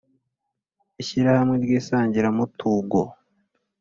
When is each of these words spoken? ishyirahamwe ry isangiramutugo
ishyirahamwe 1.01 1.55
ry 1.63 1.71
isangiramutugo 1.79 3.01